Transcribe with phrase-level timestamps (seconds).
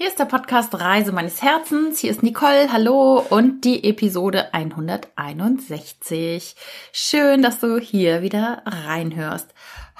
[0.00, 1.98] Hier ist der Podcast Reise meines Herzens.
[1.98, 2.72] Hier ist Nicole.
[2.72, 6.54] Hallo und die Episode 161.
[6.92, 9.52] Schön, dass du hier wieder reinhörst.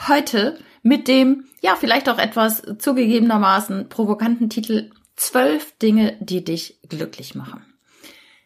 [0.06, 7.35] Heute mit dem, ja, vielleicht auch etwas zugegebenermaßen provokanten Titel Zwölf Dinge, die dich glücklich
[7.35, 7.65] machen.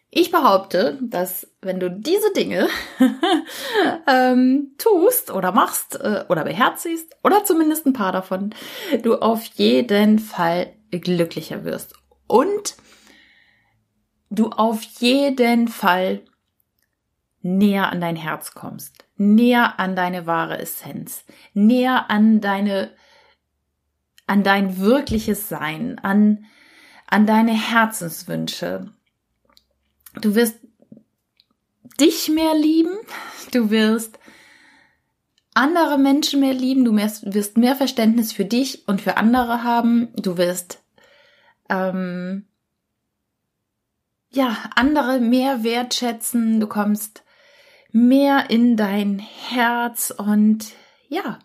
[0.09, 2.67] Ich behaupte, dass wenn du diese Dinge
[4.07, 8.55] ähm, tust oder machst äh, oder beherzigst oder zumindest ein paar davon,
[9.03, 11.93] du auf jeden Fall glücklicher wirst.
[12.27, 12.75] Und
[14.29, 16.23] du auf jeden Fall
[17.41, 22.91] näher an dein Herz kommst, näher an deine wahre Essenz, näher an deine,
[24.25, 26.45] an dein wirkliches Sein, an,
[27.07, 28.91] an deine Herzenswünsche.
[30.21, 30.59] Du wirst
[31.99, 32.97] dich mehr lieben,
[33.51, 34.19] du wirst
[35.53, 40.37] andere Menschen mehr lieben, du wirst mehr Verständnis für dich und für andere haben, du
[40.37, 40.82] wirst
[41.69, 42.47] ähm,
[44.31, 47.23] ja, andere mehr wertschätzen, du kommst
[47.91, 50.73] mehr in dein Herz und
[51.07, 51.39] ja,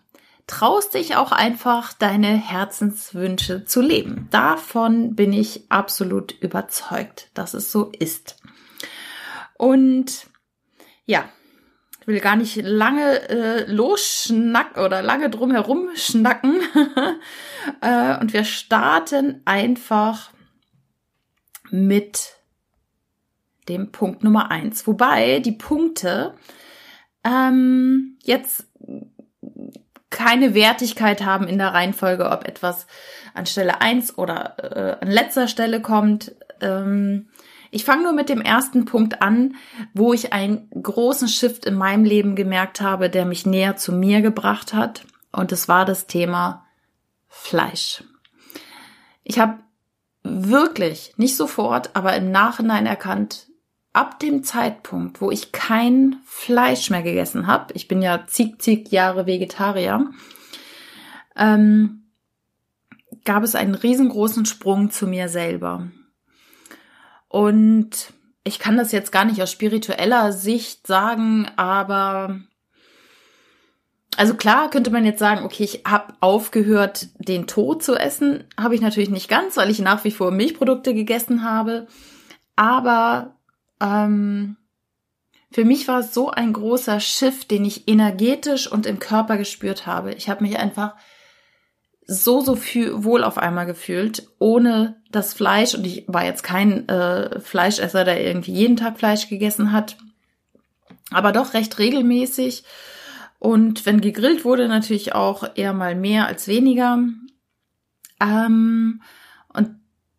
[0.47, 4.27] traust dich auch einfach deine Herzenswünsche zu leben.
[4.31, 8.37] Davon bin ich absolut überzeugt, dass es so ist.
[9.55, 10.27] Und
[11.05, 11.29] ja,
[12.09, 16.59] will gar nicht lange äh, losschnacken oder lange drum herum schnacken.
[17.81, 20.31] äh, und wir starten einfach
[21.69, 22.33] mit
[23.69, 24.87] dem Punkt Nummer eins.
[24.87, 26.33] Wobei die Punkte
[27.23, 28.65] ähm, jetzt
[30.09, 32.87] keine Wertigkeit haben in der Reihenfolge, ob etwas
[33.35, 34.55] an Stelle eins oder
[34.99, 36.35] äh, an letzter Stelle kommt.
[36.59, 37.29] Ähm,
[37.71, 39.55] ich fange nur mit dem ersten Punkt an,
[39.93, 44.21] wo ich einen großen Shift in meinem Leben gemerkt habe, der mich näher zu mir
[44.21, 45.05] gebracht hat.
[45.31, 46.65] Und es war das Thema
[47.27, 48.03] Fleisch.
[49.23, 49.59] Ich habe
[50.23, 53.47] wirklich, nicht sofort, aber im Nachhinein erkannt,
[53.93, 58.91] ab dem Zeitpunkt, wo ich kein Fleisch mehr gegessen habe, ich bin ja zig, zig
[58.91, 60.09] Jahre Vegetarier,
[61.35, 62.03] ähm,
[63.25, 65.87] gab es einen riesengroßen Sprung zu mir selber.
[67.29, 68.13] Und
[68.43, 72.41] ich kann das jetzt gar nicht aus spiritueller Sicht sagen, aber
[74.17, 78.43] also klar könnte man jetzt sagen, okay, ich habe aufgehört, den Tod zu essen.
[78.59, 81.87] Habe ich natürlich nicht ganz, weil ich nach wie vor Milchprodukte gegessen habe.
[82.57, 83.35] Aber
[83.79, 84.57] ähm,
[85.51, 89.85] für mich war es so ein großer Shift, den ich energetisch und im Körper gespürt
[89.85, 90.13] habe.
[90.13, 90.95] Ich habe mich einfach
[92.09, 95.75] so, so viel wohl auf einmal gefühlt, ohne das Fleisch.
[95.75, 99.97] Und ich war jetzt kein äh, Fleischesser, der irgendwie jeden Tag Fleisch gegessen hat,
[101.11, 102.63] aber doch recht regelmäßig.
[103.37, 106.97] Und wenn gegrillt wurde, natürlich auch eher mal mehr als weniger.
[108.19, 109.01] Ähm,
[109.53, 109.69] und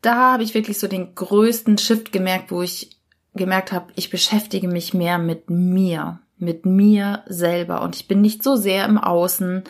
[0.00, 2.98] da habe ich wirklich so den größten Shift gemerkt, wo ich
[3.34, 7.82] gemerkt habe, ich beschäftige mich mehr mit mir, mit mir selber.
[7.82, 9.64] Und ich bin nicht so sehr im Außen,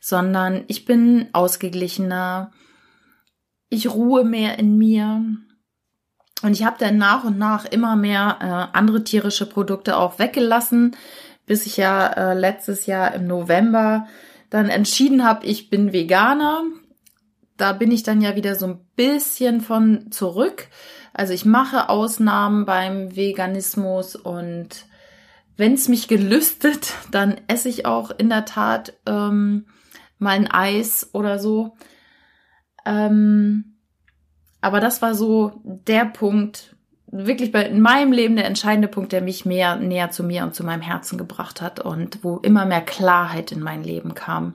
[0.00, 2.52] sondern ich bin ausgeglichener,
[3.68, 5.22] ich ruhe mehr in mir.
[6.42, 10.96] Und ich habe dann nach und nach immer mehr äh, andere tierische Produkte auch weggelassen,
[11.46, 14.06] bis ich ja äh, letztes Jahr im November
[14.50, 16.62] dann entschieden habe, ich bin Veganer.
[17.56, 20.68] Da bin ich dann ja wieder so ein bisschen von zurück.
[21.12, 24.86] Also ich mache Ausnahmen beim Veganismus und
[25.56, 29.66] wenn es mich gelüstet, dann esse ich auch in der Tat ähm,
[30.18, 31.76] mal ein Eis oder so.
[32.84, 33.76] Ähm,
[34.60, 36.76] aber das war so der Punkt,
[37.10, 40.54] wirklich bei, in meinem Leben der entscheidende Punkt, der mich mehr näher zu mir und
[40.54, 44.54] zu meinem Herzen gebracht hat und wo immer mehr Klarheit in mein Leben kam.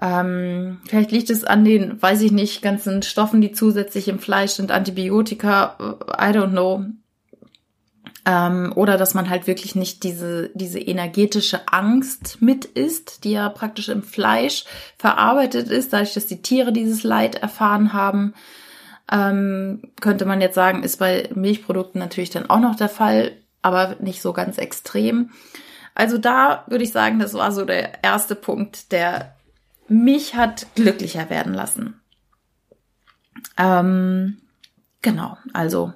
[0.00, 4.52] Ähm, vielleicht liegt es an den, weiß ich nicht, ganzen Stoffen, die zusätzlich im Fleisch
[4.52, 5.76] sind, Antibiotika,
[6.18, 6.86] I don't know.
[8.24, 13.48] Ähm, oder dass man halt wirklich nicht diese, diese energetische Angst mit isst, die ja
[13.48, 14.64] praktisch im Fleisch
[14.96, 18.34] verarbeitet ist, dadurch, dass die Tiere dieses Leid erfahren haben.
[19.10, 23.96] Ähm, könnte man jetzt sagen, ist bei Milchprodukten natürlich dann auch noch der Fall, aber
[23.98, 25.30] nicht so ganz extrem.
[25.94, 29.34] Also da würde ich sagen, das war so der erste Punkt, der
[29.88, 32.00] mich hat glücklicher werden lassen.
[33.58, 34.38] Ähm,
[35.02, 35.92] genau, also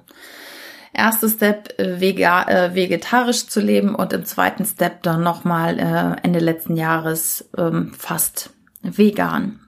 [0.97, 6.25] erster Step äh, vega, äh, vegetarisch zu leben und im zweiten Step dann nochmal äh,
[6.25, 8.49] Ende letzten Jahres ähm, fast
[8.81, 9.59] vegan.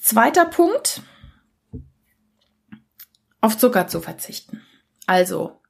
[0.00, 1.02] Zweiter Punkt,
[3.40, 4.62] auf Zucker zu verzichten.
[5.06, 5.60] Also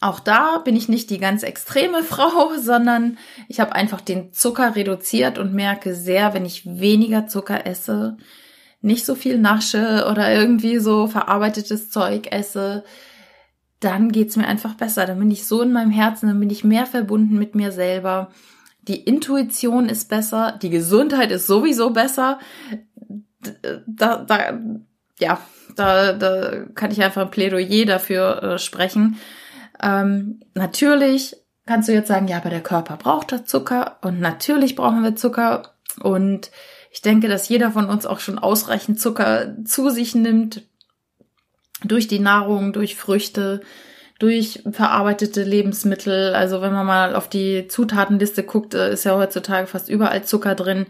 [0.00, 3.18] auch da bin ich nicht die ganz extreme Frau, sondern
[3.48, 8.16] ich habe einfach den Zucker reduziert und merke sehr, wenn ich weniger Zucker esse,
[8.80, 12.84] nicht so viel nasche oder irgendwie so verarbeitetes Zeug esse,
[13.80, 15.06] dann geht's mir einfach besser.
[15.06, 18.30] Dann bin ich so in meinem Herzen, dann bin ich mehr verbunden mit mir selber.
[18.82, 22.38] Die Intuition ist besser, die Gesundheit ist sowieso besser.
[23.86, 24.58] Da, da,
[25.20, 25.40] ja,
[25.76, 29.18] da, da kann ich einfach ein Plädoyer dafür äh, sprechen.
[29.80, 31.36] Ähm, natürlich
[31.66, 35.14] kannst du jetzt sagen, ja, aber der Körper braucht das Zucker und natürlich brauchen wir
[35.14, 36.50] Zucker und
[36.90, 40.62] ich denke, dass jeder von uns auch schon ausreichend Zucker zu sich nimmt
[41.84, 43.60] durch die Nahrung, durch Früchte,
[44.18, 46.34] durch verarbeitete Lebensmittel.
[46.34, 50.54] Also wenn man mal auf die Zutatenliste guckt, äh, ist ja heutzutage fast überall Zucker
[50.54, 50.86] drin.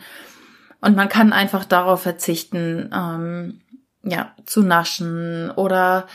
[0.81, 3.61] Und man kann einfach darauf verzichten, ähm,
[4.02, 6.06] ja, zu naschen oder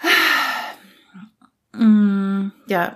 [1.72, 2.94] mm, ja,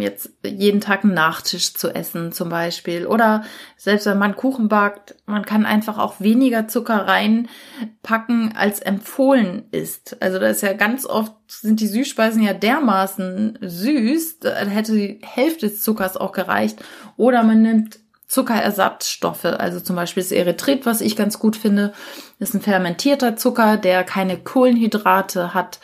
[0.00, 3.06] jetzt jeden Tag einen Nachtisch zu essen zum Beispiel.
[3.06, 3.44] Oder
[3.76, 10.20] selbst wenn man Kuchen backt, man kann einfach auch weniger Zucker reinpacken, als empfohlen ist.
[10.22, 15.20] Also da ist ja ganz oft, sind die Süßspeisen ja dermaßen süß, da hätte die
[15.22, 16.82] Hälfte des Zuckers auch gereicht.
[17.16, 21.92] Oder man nimmt Zuckerersatzstoffe, also zum Beispiel das Erythrit, was ich ganz gut finde,
[22.38, 25.78] ist ein fermentierter Zucker, der keine Kohlenhydrate hat.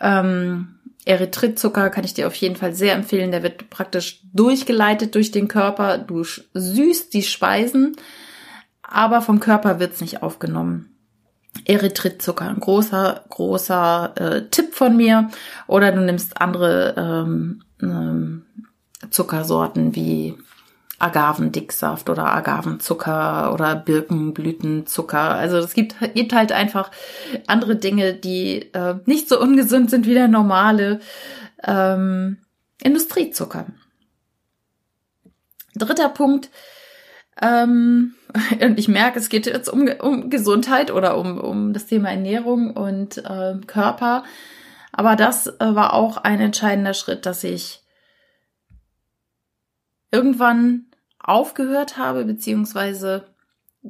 [0.00, 3.30] Ähm, Erythritzucker kann ich dir auf jeden Fall sehr empfehlen.
[3.30, 5.98] Der wird praktisch durchgeleitet durch den Körper.
[5.98, 7.96] Du süßt die Speisen,
[8.82, 10.94] aber vom Körper wird's nicht aufgenommen.
[11.64, 15.30] Erythritzucker, ein großer, großer äh, Tipp von mir.
[15.66, 18.44] Oder du nimmst andere ähm, ähm,
[19.10, 20.36] Zuckersorten wie
[20.98, 25.20] Agavendicksaft oder Agavenzucker oder Birkenblütenzucker.
[25.20, 26.90] Also es gibt, gibt halt einfach
[27.46, 31.00] andere Dinge, die äh, nicht so ungesund sind wie der normale
[31.64, 32.38] ähm,
[32.82, 33.66] Industriezucker.
[35.74, 36.50] Dritter Punkt,
[37.40, 38.14] ähm,
[38.60, 42.70] und ich merke, es geht jetzt um, um Gesundheit oder um, um das Thema Ernährung
[42.76, 44.24] und äh, Körper.
[44.92, 47.82] Aber das äh, war auch ein entscheidender Schritt, dass ich
[50.10, 50.86] irgendwann
[51.28, 53.26] aufgehört habe, beziehungsweise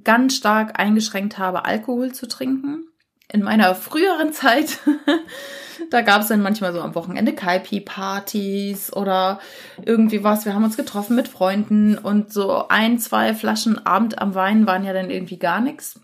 [0.04, 2.84] ganz stark eingeschränkt habe, Alkohol zu trinken.
[3.30, 4.78] In meiner früheren Zeit,
[5.90, 9.40] da gab es dann manchmal so am Wochenende Kaipi-Partys oder
[9.84, 10.44] irgendwie was.
[10.44, 14.84] Wir haben uns getroffen mit Freunden und so ein, zwei Flaschen Abend am Wein waren
[14.84, 16.00] ja dann irgendwie gar nichts.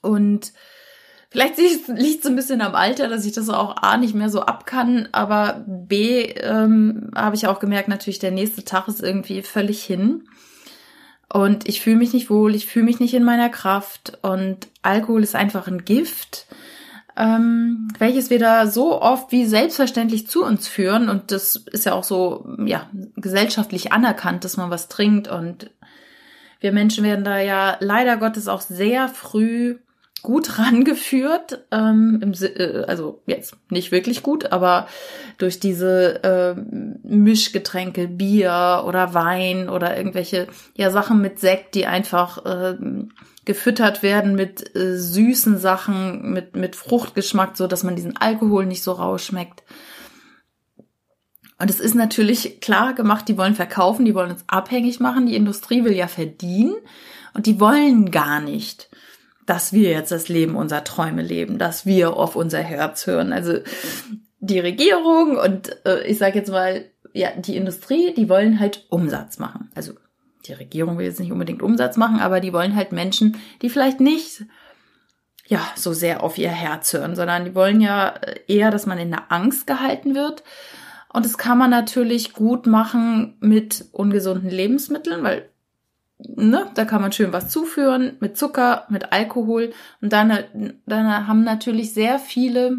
[0.00, 0.52] Und
[1.30, 4.42] Vielleicht liegt es ein bisschen am Alter, dass ich das auch A nicht mehr so
[4.42, 9.42] ab kann, aber B ähm, habe ich auch gemerkt, natürlich der nächste Tag ist irgendwie
[9.42, 10.24] völlig hin.
[11.30, 15.22] Und ich fühle mich nicht wohl, ich fühle mich nicht in meiner Kraft und Alkohol
[15.22, 16.46] ist einfach ein Gift,
[17.18, 21.10] ähm, welches wir da so oft wie selbstverständlich zu uns führen.
[21.10, 25.28] Und das ist ja auch so, ja, gesellschaftlich anerkannt, dass man was trinkt.
[25.28, 25.70] Und
[26.60, 29.76] wir Menschen werden da ja leider Gottes auch sehr früh
[30.22, 34.88] gut rangeführt, ähm, im, äh, also jetzt nicht wirklich gut, aber
[35.38, 36.54] durch diese äh,
[37.02, 42.76] Mischgetränke, Bier oder Wein oder irgendwelche ja Sachen mit Sekt, die einfach äh,
[43.44, 48.82] gefüttert werden mit äh, süßen Sachen, mit mit Fruchtgeschmack, so dass man diesen Alkohol nicht
[48.82, 49.62] so rausschmeckt.
[51.60, 55.34] Und es ist natürlich klar gemacht, die wollen verkaufen, die wollen uns abhängig machen, die
[55.34, 56.76] Industrie will ja verdienen
[57.34, 58.88] und die wollen gar nicht
[59.48, 63.32] dass wir jetzt das Leben unserer Träume leben, dass wir auf unser Herz hören.
[63.32, 63.60] Also
[64.40, 69.38] die Regierung und äh, ich sage jetzt mal, ja, die Industrie, die wollen halt Umsatz
[69.38, 69.70] machen.
[69.74, 69.94] Also
[70.44, 74.00] die Regierung will jetzt nicht unbedingt Umsatz machen, aber die wollen halt Menschen, die vielleicht
[74.00, 74.44] nicht
[75.46, 79.10] ja so sehr auf ihr Herz hören, sondern die wollen ja eher, dass man in
[79.10, 80.42] der Angst gehalten wird.
[81.10, 85.48] Und das kann man natürlich gut machen mit ungesunden Lebensmitteln, weil
[86.18, 89.72] ne, da kann man schön was zuführen mit Zucker, mit Alkohol.
[90.00, 92.78] Und dann, dann haben natürlich sehr viele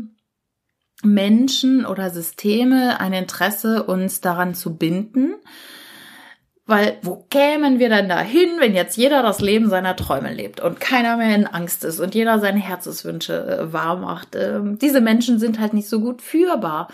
[1.03, 5.35] Menschen oder Systeme ein Interesse, uns daran zu binden.
[6.65, 10.79] Weil wo kämen wir denn dahin, wenn jetzt jeder das Leben seiner Träume lebt und
[10.79, 14.35] keiner mehr in Angst ist und jeder seine Herzenswünsche äh, wahr macht?
[14.35, 16.89] Ähm, diese Menschen sind halt nicht so gut führbar.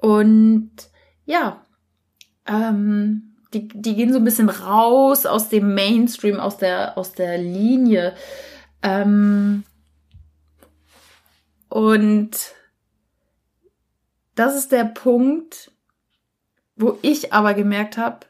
[0.00, 0.72] Und
[1.26, 1.60] ja,
[2.44, 7.38] ähm, die, die gehen so ein bisschen raus aus dem Mainstream, aus der, aus der
[7.38, 8.14] Linie.
[8.82, 9.64] Ähm,
[11.68, 12.30] und
[14.34, 15.72] das ist der Punkt,
[16.76, 18.26] wo ich aber gemerkt habe,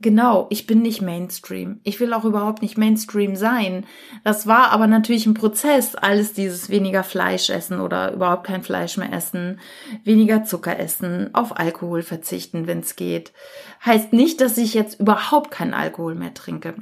[0.00, 1.80] Genau, ich bin nicht Mainstream.
[1.82, 3.84] Ich will auch überhaupt nicht Mainstream sein.
[4.22, 8.96] Das war aber natürlich ein Prozess, alles dieses weniger Fleisch essen oder überhaupt kein Fleisch
[8.96, 9.58] mehr essen,
[10.04, 13.32] weniger Zucker essen, auf Alkohol verzichten, wenn es geht.
[13.84, 16.74] Heißt nicht, dass ich jetzt überhaupt keinen Alkohol mehr trinke.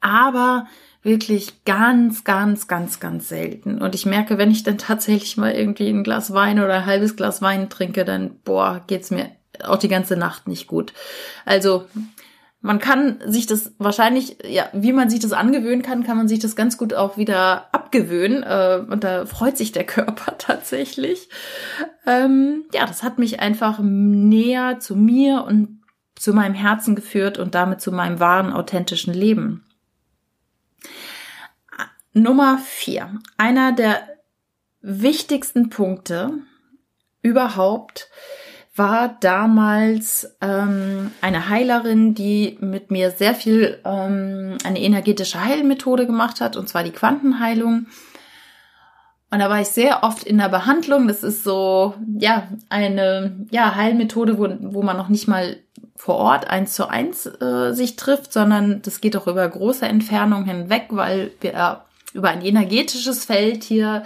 [0.00, 0.66] Aber
[1.02, 3.82] wirklich ganz, ganz, ganz, ganz selten.
[3.82, 7.14] Und ich merke, wenn ich dann tatsächlich mal irgendwie ein Glas Wein oder ein halbes
[7.14, 9.30] Glas Wein trinke, dann, boah, geht's mir
[9.62, 10.92] auch die ganze Nacht nicht gut.
[11.44, 11.86] Also,
[12.64, 16.38] man kann sich das wahrscheinlich, ja, wie man sich das angewöhnen kann, kann man sich
[16.38, 18.42] das ganz gut auch wieder abgewöhnen.
[18.42, 21.28] Äh, und da freut sich der Körper tatsächlich.
[22.06, 25.82] Ähm, ja, das hat mich einfach näher zu mir und
[26.16, 29.66] zu meinem Herzen geführt und damit zu meinem wahren, authentischen Leben.
[32.14, 33.20] Nummer vier.
[33.36, 34.00] Einer der
[34.80, 36.30] wichtigsten Punkte
[37.20, 38.08] überhaupt
[38.76, 46.40] war damals ähm, eine Heilerin, die mit mir sehr viel ähm, eine energetische Heilmethode gemacht
[46.40, 47.86] hat, und zwar die Quantenheilung.
[49.30, 51.08] Und da war ich sehr oft in der Behandlung.
[51.08, 55.56] Das ist so, ja, eine ja, Heilmethode, wo, wo man noch nicht mal
[55.96, 60.46] vor Ort eins zu eins äh, sich trifft, sondern das geht auch über große Entfernungen
[60.46, 64.04] hinweg, weil wir äh, über ein energetisches Feld hier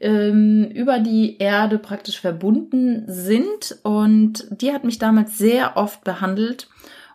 [0.00, 3.78] ähm, über die Erde praktisch verbunden sind.
[3.82, 6.68] Und die hat mich damals sehr oft behandelt.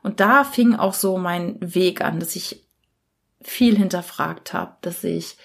[0.03, 2.63] Und da fing auch so mein Weg an, dass ich
[3.41, 5.38] viel hinterfragt habe, dass ich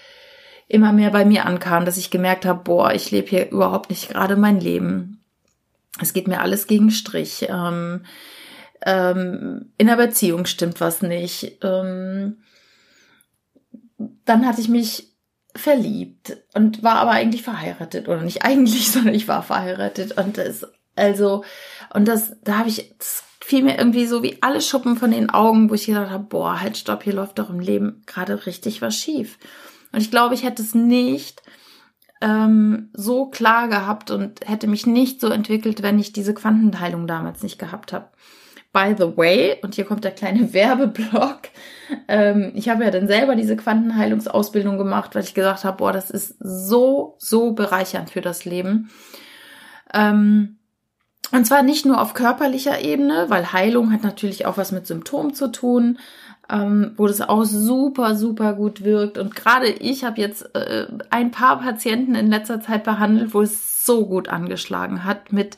[0.69, 4.09] immer mehr bei mir ankam, dass ich gemerkt habe, boah, ich lebe hier überhaupt nicht
[4.09, 5.23] gerade mein Leben.
[6.01, 7.47] Es geht mir alles gegen Strich.
[7.49, 8.05] Ähm,
[8.85, 11.59] ähm, in der Beziehung stimmt was nicht.
[11.63, 12.39] Ähm,
[14.25, 15.13] dann hatte ich mich
[15.57, 20.67] verliebt und war aber eigentlich verheiratet oder nicht eigentlich, sondern ich war verheiratet und das
[20.95, 21.45] also
[21.93, 25.31] und das da habe ich das fiel mir irgendwie so wie alle Schuppen von den
[25.31, 28.83] Augen, wo ich gedacht habe, boah, halt stopp, hier läuft doch im Leben gerade richtig
[28.83, 29.39] was schief.
[29.93, 31.43] Und ich glaube, ich hätte es nicht
[32.21, 37.45] ähm, so klar gehabt und hätte mich nicht so entwickelt, wenn ich diese Quantenteilung damals
[37.45, 38.09] nicht gehabt habe.
[38.77, 41.49] By the way, und hier kommt der kleine Werbeblock,
[42.09, 46.11] ähm, ich habe ja dann selber diese Quantenheilungsausbildung gemacht, weil ich gesagt habe, boah, das
[46.11, 48.91] ist so, so bereichernd für das Leben.
[49.95, 50.59] Ähm,
[51.33, 55.33] und zwar nicht nur auf körperlicher Ebene, weil Heilung hat natürlich auch was mit Symptomen
[55.33, 55.99] zu tun,
[56.51, 59.17] ähm, wo das auch super, super gut wirkt.
[59.17, 63.87] Und gerade ich habe jetzt äh, ein paar Patienten in letzter Zeit behandelt, wo es
[63.87, 65.57] so gut angeschlagen hat mit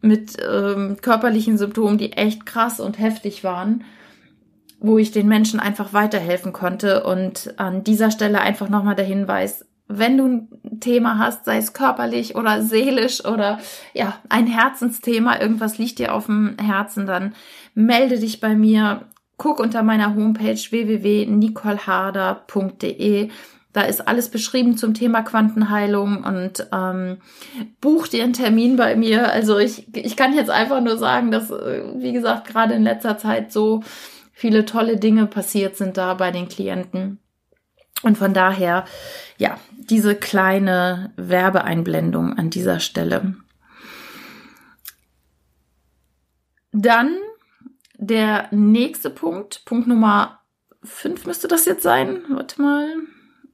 [0.00, 3.84] mit ähm, körperlichen Symptomen, die echt krass und heftig waren,
[4.80, 7.04] wo ich den Menschen einfach weiterhelfen konnte.
[7.04, 10.48] Und an dieser Stelle einfach nochmal der Hinweis, wenn du ein
[10.80, 13.58] Thema hast, sei es körperlich oder seelisch oder
[13.94, 17.34] ja, ein Herzensthema, irgendwas liegt dir auf dem Herzen, dann
[17.74, 19.06] melde dich bei mir.
[19.38, 23.30] Guck unter meiner Homepage www.nicoleharder.de.
[23.78, 27.18] Da ist alles beschrieben zum Thema Quantenheilung und ähm,
[27.80, 29.30] buch dir einen Termin bei mir.
[29.30, 33.18] Also ich, ich kann jetzt einfach nur sagen, dass, äh, wie gesagt, gerade in letzter
[33.18, 33.84] Zeit so
[34.32, 37.20] viele tolle Dinge passiert sind da bei den Klienten.
[38.02, 38.84] Und von daher,
[39.36, 43.36] ja, diese kleine Werbeeinblendung an dieser Stelle.
[46.72, 47.16] Dann
[47.96, 50.40] der nächste Punkt, Punkt Nummer
[50.82, 52.24] fünf müsste das jetzt sein.
[52.28, 52.88] Warte mal.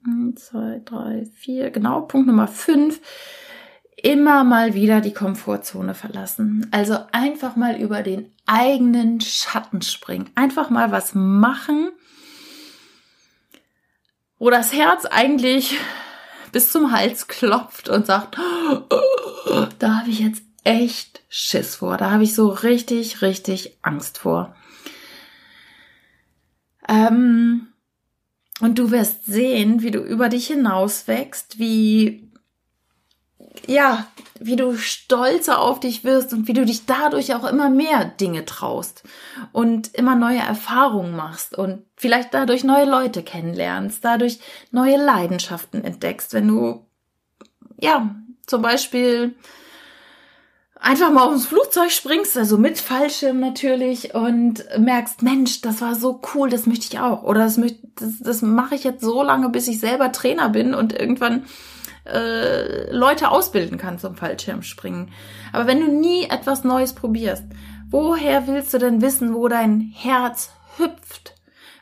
[0.06, 3.00] 1, 2, 3, 4, genau, Punkt Nummer 5.
[3.96, 6.66] Immer mal wieder die Komfortzone verlassen.
[6.72, 10.28] Also einfach mal über den eigenen Schatten springen.
[10.34, 11.90] Einfach mal was machen,
[14.38, 15.78] wo das Herz eigentlich
[16.52, 21.96] bis zum Hals klopft und sagt, oh, da habe ich jetzt echt Schiss vor.
[21.96, 24.54] Da habe ich so richtig, richtig Angst vor.
[26.86, 27.68] Ähm,
[28.64, 32.30] und du wirst sehen, wie du über dich hinaus wächst, wie,
[33.66, 34.06] ja,
[34.40, 38.46] wie du stolzer auf dich wirst und wie du dich dadurch auch immer mehr Dinge
[38.46, 39.02] traust
[39.52, 44.38] und immer neue Erfahrungen machst und vielleicht dadurch neue Leute kennenlernst, dadurch
[44.70, 46.86] neue Leidenschaften entdeckst, wenn du,
[47.78, 48.16] ja,
[48.46, 49.34] zum Beispiel
[50.84, 56.20] einfach mal aufs Flugzeug springst, also mit Fallschirm natürlich und merkst, Mensch, das war so
[56.34, 57.22] cool, das möchte ich auch.
[57.22, 60.74] Oder das, möchte, das, das mache ich jetzt so lange, bis ich selber Trainer bin
[60.74, 61.46] und irgendwann
[62.06, 65.10] äh, Leute ausbilden kann zum Fallschirmspringen.
[65.52, 67.44] Aber wenn du nie etwas Neues probierst,
[67.88, 71.34] woher willst du denn wissen, wo dein Herz hüpft?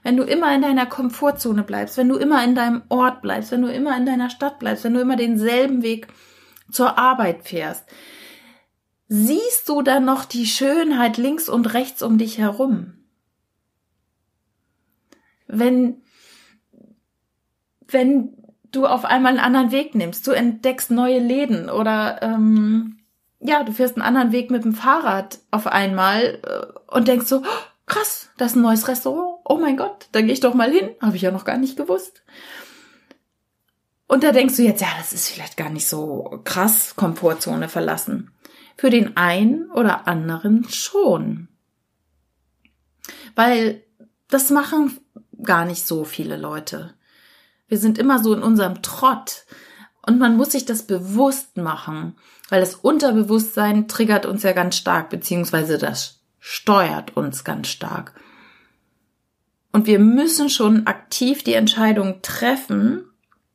[0.05, 3.63] Wenn du immer in deiner Komfortzone bleibst, wenn du immer in deinem Ort bleibst, wenn
[3.63, 6.09] du immer in deiner Stadt bleibst, wenn du immer denselben Weg
[6.71, 7.85] zur Arbeit fährst,
[9.13, 12.95] siehst du dann noch die Schönheit links und rechts um dich herum?
[15.47, 16.03] Wenn,
[17.89, 18.35] wenn
[18.71, 23.01] du auf einmal einen anderen Weg nimmst, du entdeckst neue Läden oder ähm,
[23.41, 27.39] ja, du fährst einen anderen Weg mit dem Fahrrad auf einmal äh, und denkst so,
[27.39, 30.71] oh, krass, das ist ein neues Restaurant oh mein Gott, da gehe ich doch mal
[30.71, 32.23] hin, habe ich ja noch gar nicht gewusst.
[34.07, 38.31] Und da denkst du jetzt, ja, das ist vielleicht gar nicht so krass, Komfortzone verlassen.
[38.77, 41.49] Für den einen oder anderen schon.
[43.35, 43.83] Weil
[44.29, 44.99] das machen
[45.43, 46.95] gar nicht so viele Leute.
[47.69, 49.45] Wir sind immer so in unserem Trott.
[50.05, 52.17] Und man muss sich das bewusst machen,
[52.49, 58.15] weil das Unterbewusstsein triggert uns ja ganz stark, beziehungsweise das steuert uns ganz stark.
[59.71, 63.05] Und wir müssen schon aktiv die Entscheidung treffen,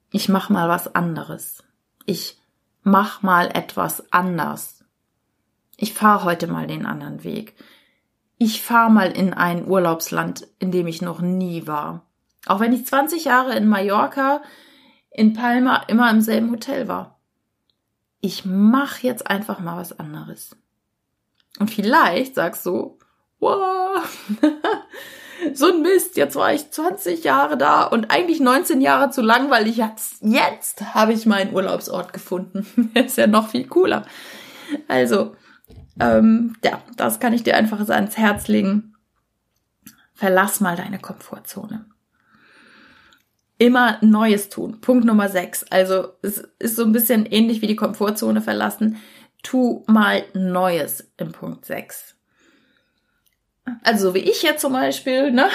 [0.09, 1.63] ich mach mal was anderes.
[2.05, 2.39] Ich
[2.81, 4.76] mach mal etwas anders.
[5.77, 7.55] Ich fahre heute mal den anderen Weg.
[8.39, 12.07] Ich fahre mal in ein Urlaubsland, in dem ich noch nie war.
[12.47, 14.41] Auch wenn ich 20 Jahre in Mallorca,
[15.11, 17.19] in Palma immer im selben Hotel war.
[18.21, 20.55] Ich mach jetzt einfach mal was anderes.
[21.59, 22.97] Und vielleicht sagst du,
[23.39, 24.01] wow,
[25.53, 29.77] so ein Mist, jetzt war ich 20 Jahre da und eigentlich 19 Jahre zu langweilig.
[29.77, 32.91] Jetzt, jetzt habe ich meinen Urlaubsort gefunden.
[32.95, 34.05] ist ja noch viel cooler.
[34.87, 35.35] Also,
[35.99, 38.95] ähm, ja, das kann ich dir einfach ans Herz legen.
[40.13, 41.85] Verlass mal deine Komfortzone.
[43.59, 44.81] Immer Neues tun.
[44.81, 45.65] Punkt Nummer 6.
[45.71, 48.97] Also, es ist so ein bisschen ähnlich wie die Komfortzone verlassen.
[49.43, 52.15] Tu mal Neues im Punkt 6.
[53.83, 55.49] Also wie ich jetzt zum Beispiel, ne,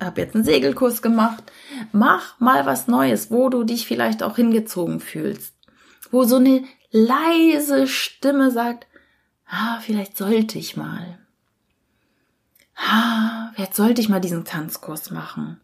[0.00, 1.44] habe jetzt einen Segelkurs gemacht.
[1.92, 5.54] Mach mal was Neues, wo du dich vielleicht auch hingezogen fühlst.
[6.10, 8.86] Wo so eine leise Stimme sagt,
[9.48, 11.18] ah, vielleicht sollte ich mal.
[12.76, 15.60] Ah, vielleicht sollte ich mal diesen Tanzkurs machen.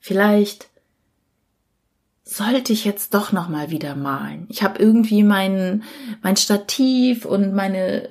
[0.00, 0.68] Vielleicht
[2.22, 4.46] sollte ich jetzt doch noch mal wieder malen.
[4.48, 5.84] Ich habe irgendwie mein
[6.22, 8.08] mein Stativ und meine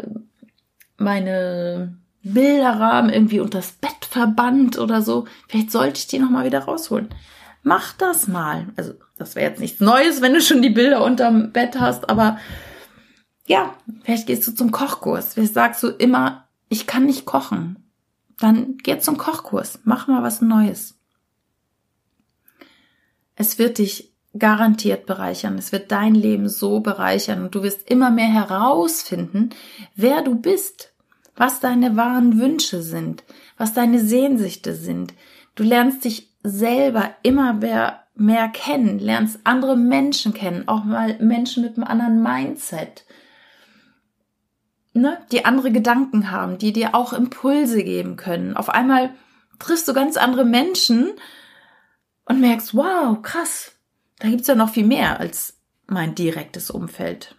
[0.98, 5.26] meine Bilderrahmen irgendwie unters Bett verbannt oder so.
[5.48, 7.10] Vielleicht sollte ich die noch mal wieder rausholen.
[7.62, 8.68] Mach das mal.
[8.76, 12.40] Also, das wäre jetzt nichts Neues, wenn du schon die Bilder unterm Bett hast, aber
[13.48, 15.34] ja, vielleicht gehst du zum Kochkurs.
[15.34, 17.78] Vielleicht sagst du immer, ich kann nicht kochen.
[18.40, 19.80] Dann geh zum Kochkurs.
[19.84, 20.98] Mach mal was Neues.
[23.36, 25.58] Es wird dich garantiert bereichern.
[25.58, 29.52] Es wird dein Leben so bereichern und du wirst immer mehr herausfinden,
[29.96, 30.96] wer du bist
[31.36, 33.24] was deine wahren Wünsche sind,
[33.58, 35.14] was deine Sehnsüchte sind.
[35.56, 41.64] Du lernst dich selber immer mehr, mehr kennen, lernst andere Menschen kennen, auch mal Menschen
[41.64, 43.06] mit einem anderen Mindset,
[44.96, 48.56] ne, die andere Gedanken haben, die dir auch Impulse geben können.
[48.56, 49.12] Auf einmal
[49.60, 51.12] triffst du ganz andere Menschen
[52.26, 53.74] und merkst, wow, krass,
[54.20, 57.36] da gibt's ja noch viel mehr als mein direktes Umfeld.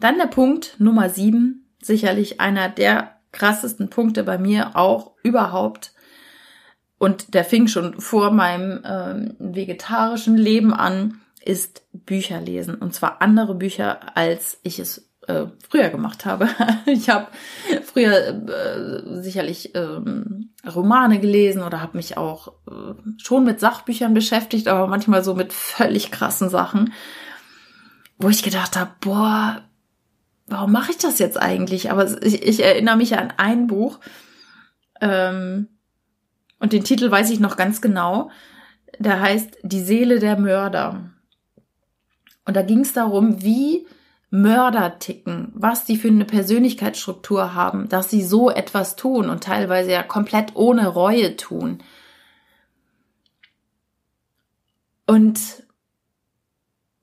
[0.00, 5.94] Dann der Punkt Nummer sieben, sicherlich einer der krassesten Punkte bei mir auch überhaupt.
[6.98, 12.74] Und der fing schon vor meinem ähm, vegetarischen Leben an, ist Bücher lesen.
[12.74, 16.48] Und zwar andere Bücher, als ich es äh, früher gemacht habe.
[16.86, 17.28] ich habe
[17.84, 24.68] früher äh, sicherlich ähm, Romane gelesen oder habe mich auch äh, schon mit Sachbüchern beschäftigt,
[24.68, 26.92] aber manchmal so mit völlig krassen Sachen,
[28.18, 29.62] wo ich gedacht habe, boah,
[30.46, 31.90] warum mache ich das jetzt eigentlich?
[31.90, 34.00] Aber ich, ich erinnere mich an ein Buch
[35.00, 35.68] ähm,
[36.58, 38.30] und den Titel weiß ich noch ganz genau.
[38.98, 41.10] Der heißt Die Seele der Mörder.
[42.44, 43.86] Und da ging es darum, wie
[44.30, 49.90] Mörder ticken, was die für eine Persönlichkeitsstruktur haben, dass sie so etwas tun und teilweise
[49.90, 51.82] ja komplett ohne Reue tun.
[55.06, 55.40] Und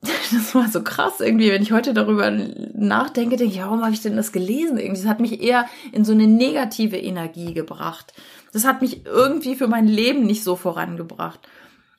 [0.00, 4.00] das war so krass irgendwie, wenn ich heute darüber nachdenke, denke ich, warum habe ich
[4.00, 4.78] denn das gelesen?
[4.78, 8.14] Irgendwie, das hat mich eher in so eine negative Energie gebracht.
[8.54, 11.40] Das hat mich irgendwie für mein Leben nicht so vorangebracht.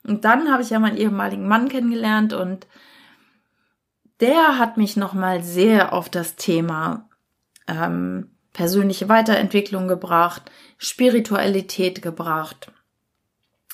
[0.03, 2.65] Und dann habe ich ja meinen ehemaligen Mann kennengelernt und
[4.19, 7.09] der hat mich nochmal sehr auf das Thema
[7.67, 12.71] ähm, persönliche Weiterentwicklung gebracht, Spiritualität gebracht.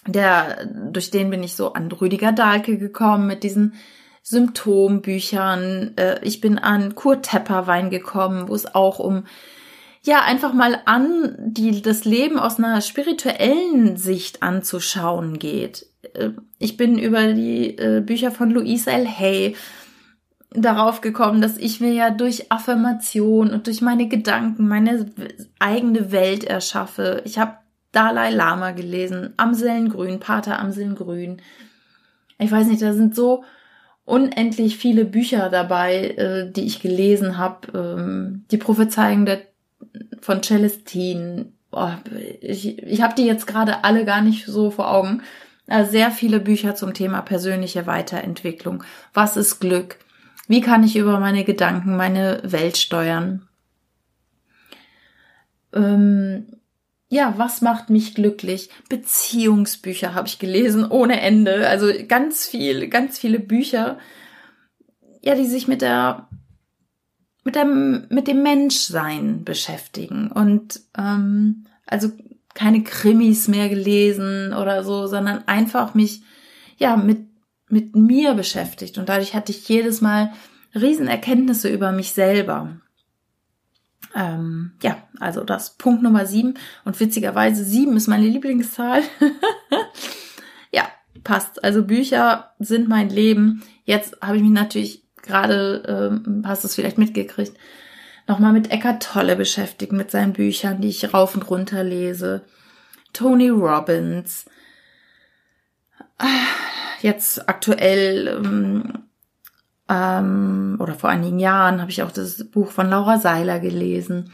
[0.08, 3.74] Der, durch den bin ich so an Rüdiger Dahlke gekommen mit diesen
[4.22, 5.94] Symptombüchern.
[5.98, 9.26] Äh, ich bin an Kurt Tepperwein gekommen, wo es auch um
[10.04, 15.88] ja einfach mal an die das Leben aus einer spirituellen Sicht anzuschauen geht.
[16.14, 19.08] Äh, ich bin über die äh, Bücher von Louise L.
[19.08, 19.56] Hay
[20.58, 25.12] darauf gekommen, dass ich mir ja durch Affirmation und durch meine Gedanken meine
[25.60, 27.22] eigene Welt erschaffe.
[27.26, 27.58] Ich habe
[27.92, 31.42] Dalai Lama gelesen, Amseln Grün, Pater Amseln Grün.
[32.38, 33.44] Ich weiß nicht, da sind so
[34.04, 37.68] unendlich viele Bücher dabei, äh, die ich gelesen habe.
[37.74, 39.42] Ähm, die Prophezeiung der,
[40.20, 41.92] von Celestine oh,
[42.42, 45.22] ich, ich habe die jetzt gerade alle gar nicht so vor Augen.
[45.68, 48.84] Also sehr viele Bücher zum Thema persönliche Weiterentwicklung.
[49.14, 49.98] Was ist Glück?
[50.48, 53.48] Wie kann ich über meine Gedanken meine Welt steuern?
[55.74, 56.48] Ähm,
[57.10, 58.70] ja, was macht mich glücklich?
[58.90, 61.68] Beziehungsbücher habe ich gelesen ohne Ende.
[61.68, 64.00] Also ganz viel, ganz viele Bücher,
[65.22, 66.28] ja, die sich mit der
[67.44, 72.12] mit dem mit dem Menschsein beschäftigen und ähm, also
[72.56, 76.24] keine Krimis mehr gelesen oder so, sondern einfach mich
[76.78, 77.20] ja mit
[77.68, 80.32] mit mir beschäftigt und dadurch hatte ich jedes Mal
[80.74, 82.80] Riesenerkenntnisse über mich selber.
[84.14, 89.04] Ähm, ja, also das Punkt Nummer sieben und witzigerweise sieben ist meine Lieblingszahl.
[90.72, 90.88] ja,
[91.24, 91.64] passt.
[91.64, 93.64] Also Bücher sind mein Leben.
[93.84, 95.84] Jetzt habe ich mich natürlich gerade,
[96.26, 97.58] ähm, hast du es vielleicht mitgekriegt,
[98.28, 102.46] nochmal mit Eckart Tolle beschäftigt, mit seinen Büchern, die ich rauf und runter lese.
[103.12, 104.46] Tony Robbins.
[107.06, 109.04] Jetzt aktuell ähm,
[109.88, 114.32] ähm, oder vor einigen Jahren habe ich auch das Buch von Laura Seiler gelesen.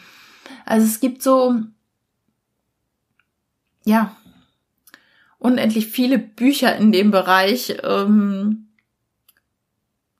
[0.65, 1.53] Also es gibt so,
[3.83, 4.15] ja,
[5.37, 7.75] unendlich viele Bücher in dem Bereich.
[7.83, 8.69] Ähm,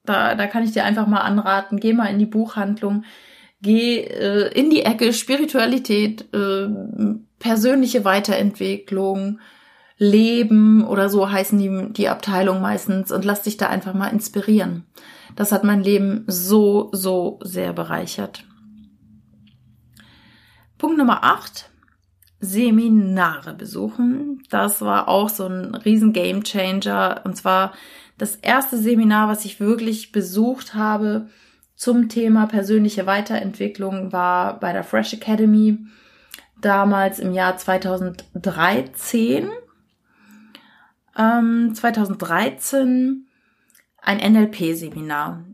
[0.04, 3.06] da, da kann ich dir einfach mal anraten, geh mal in die Buchhandlung,
[3.62, 6.68] geh äh, in die Ecke Spiritualität, äh,
[7.40, 9.40] persönliche Weiterentwicklung,
[10.02, 14.88] Leben oder so heißen die, die Abteilung meistens und lass dich da einfach mal inspirieren.
[15.36, 18.44] Das hat mein Leben so, so sehr bereichert.
[20.80, 21.70] Punkt Nummer 8.
[22.40, 24.42] Seminare besuchen.
[24.50, 27.22] Das war auch so ein riesen Game Changer.
[27.24, 27.74] Und zwar
[28.18, 31.28] das erste Seminar, was ich wirklich besucht habe
[31.76, 35.78] zum Thema persönliche Weiterentwicklung, war bei der Fresh Academy
[36.60, 39.52] damals im Jahr 2013.
[41.18, 43.28] Ähm, 2013
[44.02, 45.46] ein NLP-Seminar.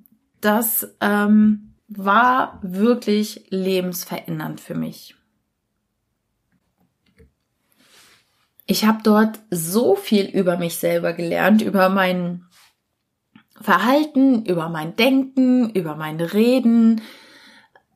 [0.42, 5.16] Das ähm, war wirklich lebensverändernd für mich.
[8.66, 12.44] Ich habe dort so viel über mich selber gelernt, über mein
[13.62, 17.02] Verhalten, über mein Denken, über mein Reden,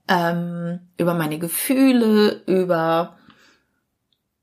[0.08, 3.18] ähm, über meine Gefühle, über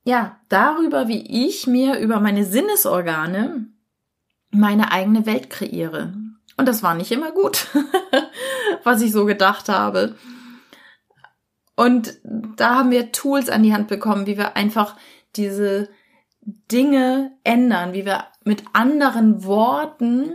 [0.09, 3.67] ja, darüber, wie ich mir über meine Sinnesorgane
[4.51, 6.15] meine eigene Welt kreiere.
[6.57, 7.67] Und das war nicht immer gut,
[8.85, 10.17] was ich so gedacht habe.
[11.77, 14.97] Und da haben wir Tools an die Hand bekommen, wie wir einfach
[15.37, 15.91] diese
[16.41, 20.33] Dinge ändern, wie wir mit anderen Worten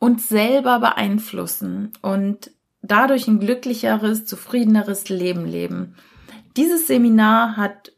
[0.00, 2.50] uns selber beeinflussen und
[2.82, 5.94] dadurch ein glücklicheres, zufriedeneres Leben leben.
[6.56, 7.93] Dieses Seminar hat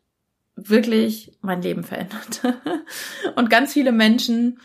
[0.56, 2.42] wirklich mein Leben verändert.
[3.36, 4.58] und ganz viele Menschen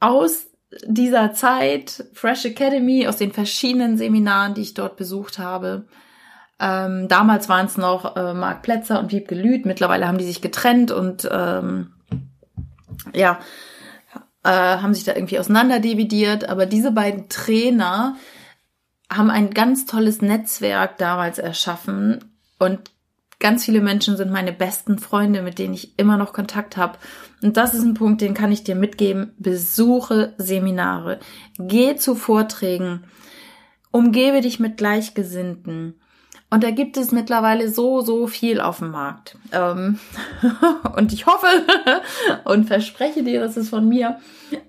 [0.00, 0.46] aus
[0.86, 5.86] dieser Zeit, Fresh Academy, aus den verschiedenen Seminaren, die ich dort besucht habe.
[6.60, 9.64] Ähm, damals waren es noch äh, Marc Plätzer und Wiebke Lüth.
[9.64, 11.94] Mittlerweile haben die sich getrennt und ähm,
[13.14, 13.38] ja,
[14.44, 16.48] äh, haben sich da irgendwie auseinanderdividiert.
[16.48, 18.16] Aber diese beiden Trainer
[19.10, 22.90] haben ein ganz tolles Netzwerk damals erschaffen und
[23.40, 26.98] Ganz viele Menschen sind meine besten Freunde, mit denen ich immer noch Kontakt habe.
[27.40, 29.32] Und das ist ein Punkt, den kann ich dir mitgeben.
[29.38, 31.20] Besuche Seminare.
[31.58, 33.04] Geh zu Vorträgen.
[33.92, 36.00] Umgebe dich mit Gleichgesinnten.
[36.50, 39.36] Und da gibt es mittlerweile so, so viel auf dem Markt.
[39.52, 39.98] Ähm,
[40.96, 41.46] und ich hoffe
[42.44, 44.18] und verspreche dir, dass es von mir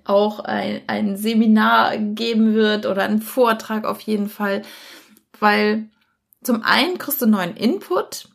[0.04, 4.62] auch ein, ein Seminar geben wird oder einen Vortrag auf jeden Fall.
[5.40, 5.88] Weil
[6.42, 8.28] zum einen kriegst du neuen Input,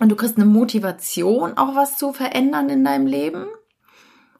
[0.00, 3.46] und du kriegst eine Motivation, auch was zu verändern in deinem Leben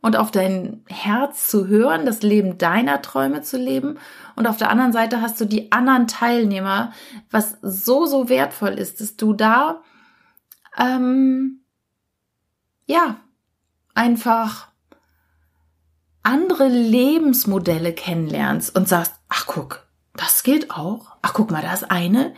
[0.00, 3.98] und auf dein Herz zu hören, das Leben deiner Träume zu leben.
[4.36, 6.92] Und auf der anderen Seite hast du die anderen Teilnehmer,
[7.30, 9.82] was so, so wertvoll ist, dass du da,
[10.78, 11.64] ähm,
[12.86, 13.16] ja,
[13.94, 14.68] einfach
[16.22, 21.16] andere Lebensmodelle kennenlernst und sagst, ach guck, das gilt auch.
[21.22, 22.34] Ach guck mal, da ist eine,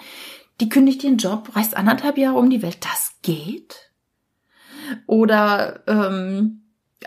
[0.61, 2.79] die kündigt ihren Job, reist anderthalb Jahre um die Welt.
[2.85, 3.91] Das geht?
[5.07, 6.63] Oder ähm,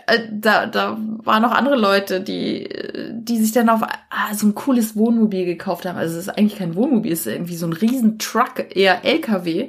[0.06, 2.68] äh, da, da waren noch andere Leute, die,
[3.12, 5.98] die sich dann auf ah, so ein cooles Wohnmobil gekauft haben.
[5.98, 9.68] Also es ist eigentlich kein Wohnmobil, es ist irgendwie so ein riesen Truck, eher LKW.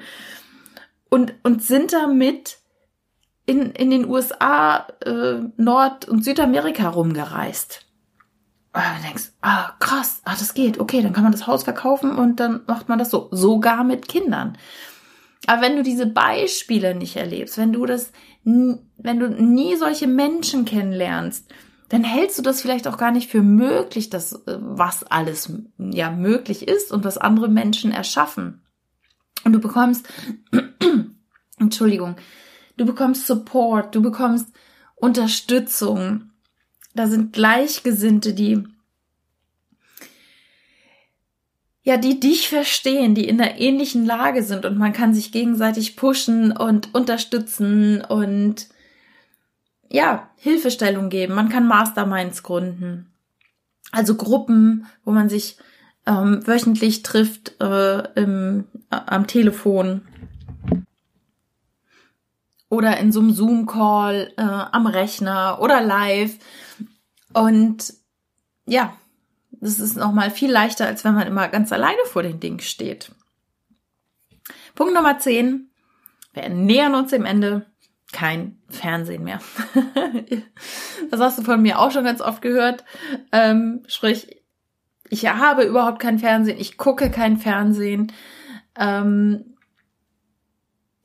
[1.09, 2.57] Und, und sind damit
[3.45, 7.85] in, in den USA, äh, Nord- und Südamerika rumgereist.
[8.73, 12.17] Und dann denkst, ah, krass, ah, das geht, okay, dann kann man das Haus verkaufen
[12.17, 13.29] und dann macht man das so.
[13.31, 14.57] Sogar mit Kindern.
[15.47, 18.11] Aber wenn du diese Beispiele nicht erlebst, wenn du das,
[18.43, 21.51] wenn du nie solche Menschen kennenlernst,
[21.89, 26.11] dann hältst du das vielleicht auch gar nicht für möglich, dass äh, was alles ja
[26.11, 28.61] möglich ist und was andere Menschen erschaffen.
[29.43, 30.07] Und du bekommst,
[31.59, 32.15] Entschuldigung,
[32.77, 34.47] du bekommst Support, du bekommst
[34.95, 36.31] Unterstützung.
[36.95, 38.63] Da sind Gleichgesinnte, die
[41.85, 45.95] ja, die dich verstehen, die in einer ähnlichen Lage sind und man kann sich gegenseitig
[45.95, 48.67] pushen und unterstützen und
[49.91, 51.35] ja, Hilfestellung geben.
[51.35, 53.13] Man kann Masterminds gründen.
[53.91, 55.57] Also Gruppen, wo man sich
[56.07, 60.01] ähm, wöchentlich trifft äh, im, äh, am Telefon
[62.67, 66.35] oder in so einem Zoom-Call äh, am Rechner oder live.
[67.31, 67.93] Und
[68.65, 68.97] ja,
[69.61, 73.11] das ist nochmal viel leichter, als wenn man immer ganz alleine vor den Dingen steht.
[74.75, 75.69] Punkt Nummer 10.
[76.33, 77.65] Wir nähern uns dem Ende.
[78.11, 79.39] Kein Fernsehen mehr.
[81.11, 82.83] das hast du von mir auch schon ganz oft gehört.
[83.31, 84.43] Ähm, sprich,
[85.09, 86.59] ich habe überhaupt kein Fernsehen.
[86.59, 88.11] Ich gucke kein Fernsehen.
[88.77, 89.55] Ähm,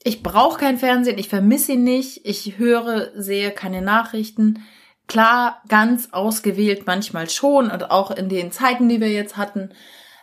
[0.02, 1.18] ich brauche kein Fernsehen.
[1.18, 2.24] Ich vermisse ihn nicht.
[2.24, 4.62] Ich höre, sehe keine Nachrichten.
[5.10, 9.70] Klar, ganz ausgewählt manchmal schon und auch in den Zeiten, die wir jetzt hatten,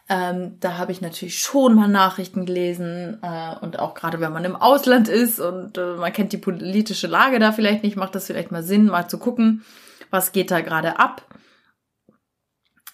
[0.08, 4.46] ähm, da habe ich natürlich schon mal Nachrichten gelesen äh, und auch gerade wenn man
[4.46, 8.28] im Ausland ist und äh, man kennt die politische Lage da vielleicht nicht, macht das
[8.28, 9.66] vielleicht mal Sinn, mal zu gucken,
[10.10, 11.36] was geht da gerade ab.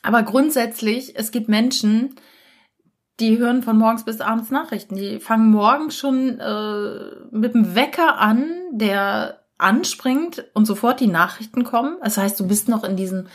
[0.02, 2.16] Aber grundsätzlich, es gibt Menschen,
[3.20, 4.96] die hören von morgens bis abends Nachrichten.
[4.96, 6.96] Die fangen morgens schon äh,
[7.30, 11.97] mit dem Wecker an, der anspringt und sofort die Nachrichten kommen.
[12.04, 13.28] Das heißt, du bist noch in diesem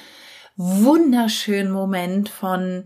[0.57, 2.85] wunderschönen Moment von,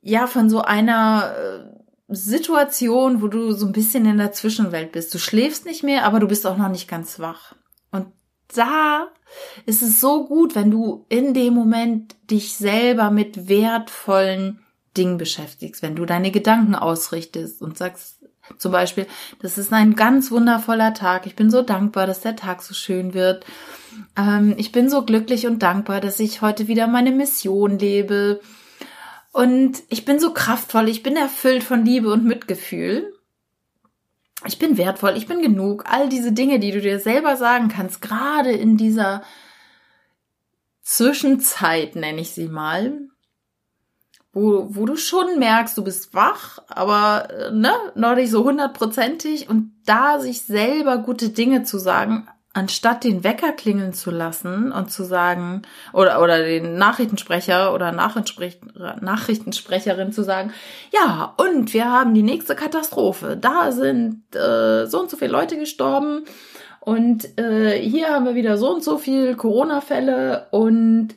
[0.00, 5.14] ja, von so einer äh, Situation, wo du so ein bisschen in der Zwischenwelt bist.
[5.14, 7.54] Du schläfst nicht mehr, aber du bist auch noch nicht ganz wach.
[7.90, 8.08] Und
[8.54, 9.08] da
[9.64, 14.60] ist es so gut, wenn du in dem Moment dich selber mit wertvollen
[14.96, 18.23] Dingen beschäftigst, wenn du deine Gedanken ausrichtest und sagst,
[18.58, 19.06] zum Beispiel,
[19.40, 21.26] das ist ein ganz wundervoller Tag.
[21.26, 23.44] Ich bin so dankbar, dass der Tag so schön wird.
[24.16, 28.40] Ähm, ich bin so glücklich und dankbar, dass ich heute wieder meine Mission lebe.
[29.32, 33.12] Und ich bin so kraftvoll, ich bin erfüllt von Liebe und Mitgefühl.
[34.46, 35.84] Ich bin wertvoll, ich bin genug.
[35.86, 39.22] All diese Dinge, die du dir selber sagen kannst, gerade in dieser
[40.82, 43.08] Zwischenzeit, nenne ich sie mal,
[44.34, 49.48] wo, wo du schon merkst, du bist wach, aber äh, ne, noch nicht so hundertprozentig
[49.48, 54.90] und da sich selber gute Dinge zu sagen, anstatt den Wecker klingeln zu lassen und
[54.90, 60.54] zu sagen, oder, oder den Nachrichtensprecher oder Nachrichtensprecherin zu sagen,
[60.92, 63.36] ja, und wir haben die nächste Katastrophe.
[63.36, 66.26] Da sind äh, so und so viele Leute gestorben
[66.78, 71.16] und äh, hier haben wir wieder so und so viel Corona-Fälle und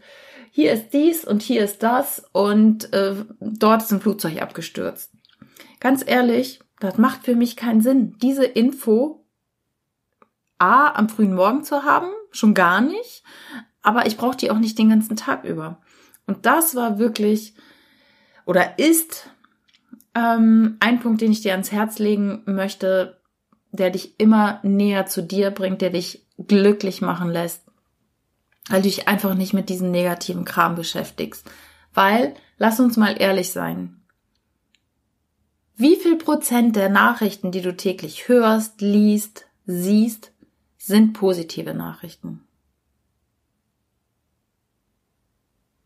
[0.58, 5.12] hier ist dies und hier ist das und äh, dort ist ein Flugzeug abgestürzt.
[5.80, 8.17] Ganz ehrlich, das macht für mich keinen Sinn.
[8.24, 9.24] Diese Info
[10.58, 13.22] A am frühen Morgen zu haben, schon gar nicht,
[13.84, 15.80] aber ich brauche die auch nicht den ganzen Tag über.
[16.26, 17.54] Und das war wirklich
[18.48, 19.30] oder ist
[20.15, 23.22] ähm, ein Punkt, den ich dir ans Herz legen möchte,
[23.72, 27.67] der dich immer näher zu dir bringt, der dich glücklich machen lässt,
[28.70, 31.50] weil du dich einfach nicht mit diesem negativen Kram beschäftigst.
[31.94, 34.02] Weil, lass uns mal ehrlich sein.
[35.76, 40.32] Wie viel Prozent der Nachrichten, die du täglich hörst, liest, siehst,
[40.78, 42.44] sind positive Nachrichten?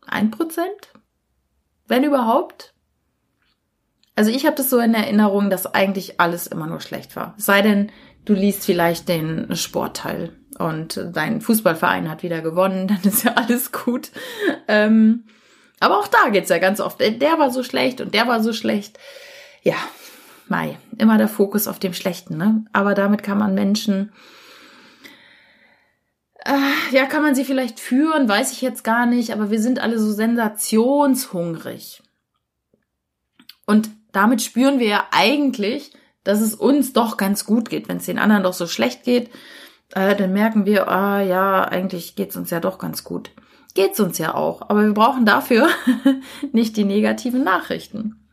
[0.06, 0.92] Ein Prozent?
[1.86, 2.74] Wenn überhaupt?
[4.14, 7.34] Also ich habe das so in Erinnerung, dass eigentlich alles immer nur schlecht war.
[7.38, 7.90] Sei denn,
[8.24, 13.72] du liest vielleicht den Sportteil und dein Fußballverein hat wieder gewonnen, dann ist ja alles
[13.72, 14.10] gut.
[14.68, 15.24] Ähm,
[15.80, 17.00] aber auch da geht's ja ganz oft.
[17.00, 18.98] Der war so schlecht und der war so schlecht.
[19.62, 19.76] Ja,
[20.48, 22.64] Mai, immer der Fokus auf dem Schlechten, ne?
[22.72, 24.12] Aber damit kann man Menschen,
[26.44, 29.80] äh, ja, kann man sie vielleicht führen, weiß ich jetzt gar nicht, aber wir sind
[29.80, 32.02] alle so sensationshungrig.
[33.66, 35.92] Und damit spüren wir ja eigentlich,
[36.24, 37.88] dass es uns doch ganz gut geht.
[37.88, 39.30] Wenn es den anderen doch so schlecht geht,
[39.94, 43.30] äh, dann merken wir, ah ja, eigentlich geht's uns ja doch ganz gut.
[43.74, 45.68] Geht's uns ja auch, aber wir brauchen dafür
[46.52, 48.28] nicht die negativen Nachrichten.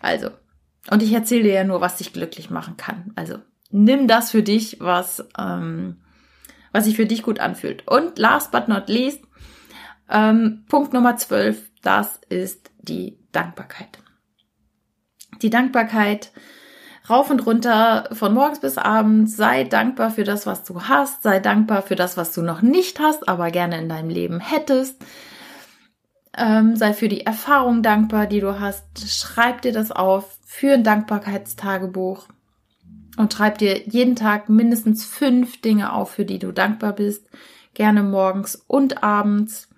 [0.00, 0.30] Also,
[0.90, 3.12] und ich erzähle dir ja nur, was dich glücklich machen kann.
[3.14, 3.38] Also,
[3.70, 6.02] nimm das für dich, was, ähm,
[6.72, 7.86] was sich für dich gut anfühlt.
[7.86, 9.20] Und last but not least,
[10.10, 13.98] ähm, Punkt Nummer 12, das ist die Dankbarkeit.
[15.40, 16.32] Die Dankbarkeit
[17.08, 19.36] rauf und runter von morgens bis abends.
[19.36, 21.22] Sei dankbar für das, was du hast.
[21.22, 25.04] Sei dankbar für das, was du noch nicht hast, aber gerne in deinem Leben hättest.
[26.36, 28.84] Ähm, sei für die Erfahrung dankbar, die du hast.
[29.10, 30.38] Schreib dir das auf.
[30.44, 32.28] Für ein Dankbarkeitstagebuch.
[33.16, 37.26] Und schreib dir jeden Tag mindestens fünf Dinge auf, für die du dankbar bist.
[37.74, 39.68] Gerne morgens und abends.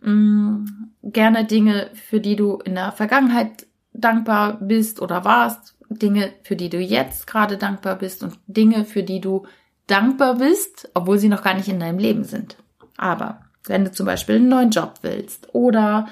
[0.00, 0.64] Mm,
[1.02, 5.76] gerne Dinge, für die du in der Vergangenheit dankbar bist oder warst.
[5.90, 9.46] Dinge, für die du jetzt gerade dankbar bist und Dinge, für die du
[9.86, 12.56] dankbar bist, obwohl sie noch gar nicht in deinem Leben sind.
[12.96, 16.08] Aber wenn du zum Beispiel einen neuen Job willst oder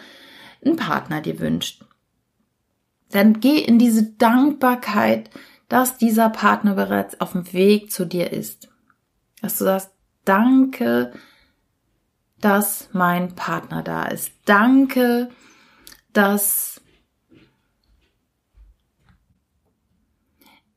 [0.65, 1.85] einen Partner dir wünscht,
[3.11, 5.31] dann geh in diese Dankbarkeit,
[5.69, 8.69] dass dieser Partner bereits auf dem Weg zu dir ist.
[9.41, 9.91] Dass du sagst,
[10.25, 11.13] danke,
[12.41, 14.33] dass mein Partner da ist.
[14.45, 15.31] Danke,
[16.13, 16.78] dass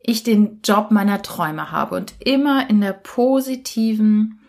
[0.04, 4.40] ich den Job meiner Träume habe und immer in der positiven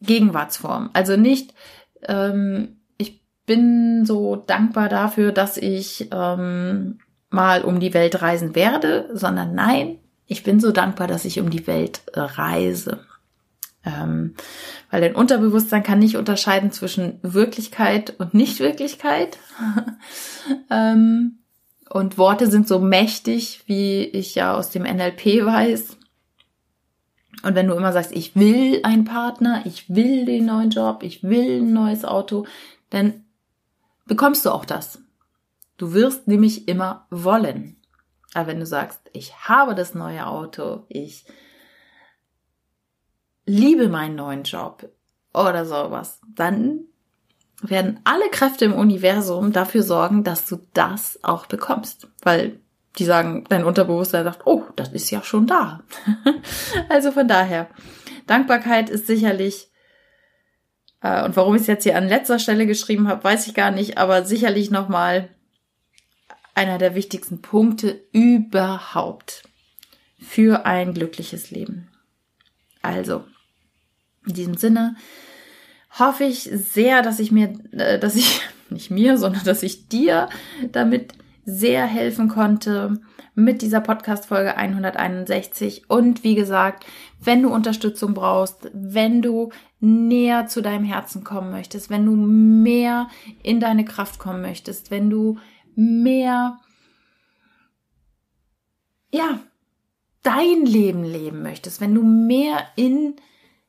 [0.00, 0.90] Gegenwartsform.
[0.92, 1.54] Also nicht,
[2.02, 6.98] ähm, ich bin so dankbar dafür, dass ich ähm,
[7.30, 11.50] mal um die Welt reisen werde, sondern nein, ich bin so dankbar, dass ich um
[11.50, 13.00] die Welt reise.
[13.84, 14.34] Ähm,
[14.90, 19.38] weil dein Unterbewusstsein kann nicht unterscheiden zwischen Wirklichkeit und Nichtwirklichkeit.
[20.70, 21.38] ähm,
[21.90, 25.96] und Worte sind so mächtig, wie ich ja aus dem NLP weiß.
[27.42, 31.22] Und wenn du immer sagst, ich will einen Partner, ich will den neuen Job, ich
[31.22, 32.46] will ein neues Auto,
[32.90, 33.24] dann
[34.06, 35.00] bekommst du auch das.
[35.76, 37.76] Du wirst nämlich immer wollen.
[38.34, 41.24] Aber wenn du sagst, ich habe das neue Auto, ich
[43.46, 44.90] liebe meinen neuen Job
[45.32, 46.80] oder sowas, dann
[47.62, 52.08] werden alle Kräfte im Universum dafür sorgen, dass du das auch bekommst.
[52.22, 52.60] Weil
[52.98, 55.82] die sagen, dein Unterbewusstsein sagt, oh, das ist ja schon da.
[56.88, 57.68] also von daher,
[58.26, 59.70] Dankbarkeit ist sicherlich,
[61.00, 63.70] äh, und warum ich es jetzt hier an letzter Stelle geschrieben habe, weiß ich gar
[63.70, 65.30] nicht, aber sicherlich nochmal
[66.54, 69.44] einer der wichtigsten Punkte überhaupt
[70.20, 71.88] für ein glückliches Leben.
[72.82, 73.24] Also,
[74.26, 74.96] in diesem Sinne
[75.98, 80.28] hoffe ich sehr, dass ich mir, äh, dass ich, nicht mir, sondern dass ich dir
[80.72, 83.00] damit sehr helfen konnte
[83.34, 85.88] mit dieser Podcast-Folge 161.
[85.88, 86.84] Und wie gesagt,
[87.20, 93.08] wenn du Unterstützung brauchst, wenn du näher zu deinem Herzen kommen möchtest, wenn du mehr
[93.42, 95.38] in deine Kraft kommen möchtest, wenn du
[95.76, 96.58] mehr,
[99.12, 99.38] ja,
[100.22, 103.14] dein Leben leben möchtest, wenn du mehr in,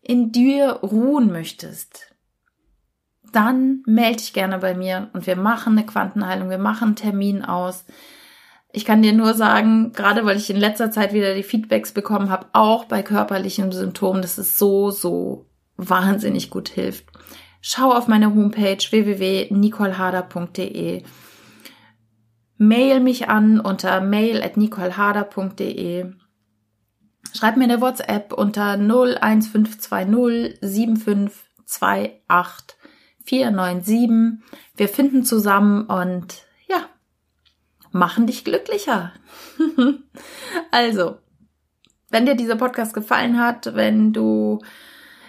[0.01, 2.08] in dir ruhen möchtest,
[3.31, 7.43] dann melde dich gerne bei mir und wir machen eine Quantenheilung, wir machen einen Termin
[7.43, 7.85] aus.
[8.71, 12.29] Ich kann dir nur sagen, gerade weil ich in letzter Zeit wieder die Feedbacks bekommen
[12.29, 17.05] habe, auch bei körperlichen Symptomen, dass es so, so wahnsinnig gut hilft.
[17.61, 21.03] Schau auf meine Homepage www.nicolhader.de.
[22.57, 26.13] Mail mich an unter mail.nicolhader.de.
[27.33, 32.78] Schreib mir eine WhatsApp unter 01520 7528
[33.25, 34.41] 497.
[34.75, 36.85] Wir finden zusammen und ja,
[37.91, 39.13] machen dich glücklicher.
[40.71, 41.17] also,
[42.09, 44.59] wenn dir dieser Podcast gefallen hat, wenn du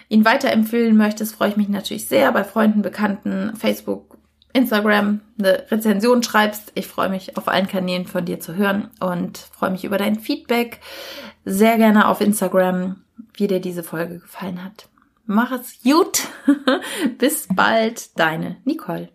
[0.09, 4.17] ihn weiterempfehlen möchtest, freue ich mich natürlich sehr bei Freunden, Bekannten, Facebook,
[4.53, 6.71] Instagram eine Rezension schreibst.
[6.75, 10.19] Ich freue mich auf allen Kanälen von dir zu hören und freue mich über dein
[10.19, 10.81] Feedback.
[11.45, 13.03] Sehr gerne auf Instagram,
[13.35, 14.89] wie dir diese Folge gefallen hat.
[15.25, 16.27] Mach es gut.
[17.17, 19.09] Bis bald, deine Nicole.